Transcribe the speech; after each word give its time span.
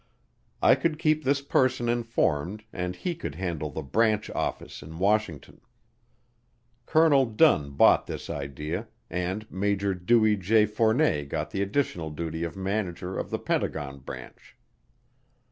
I 0.63 0.73
could 0.73 0.97
keep 0.97 1.23
this 1.23 1.41
person 1.43 1.87
informed 1.87 2.63
and 2.73 2.95
he 2.95 3.13
could 3.13 3.35
handle 3.35 3.69
the 3.69 3.83
"branch 3.83 4.31
office" 4.31 4.81
in 4.81 4.97
Washington. 4.97 5.61
Colonel 6.87 7.27
Dunn 7.27 7.73
bought 7.73 8.07
this 8.07 8.27
idea, 8.27 8.87
and 9.11 9.45
Major 9.51 9.93
Dewey 9.93 10.37
J. 10.37 10.65
Fournet 10.65 11.29
got 11.29 11.51
the 11.51 11.61
additional 11.61 12.09
duty 12.09 12.43
of 12.43 12.55
manager 12.57 13.15
of 13.15 13.29
the 13.29 13.37
Pentagon 13.37 13.99
branch. 13.99 14.57